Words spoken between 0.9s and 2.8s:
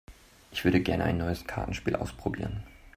ein neues Kartenspiel ausprobieren.